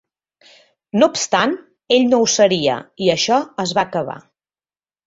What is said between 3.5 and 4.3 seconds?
es va acabar.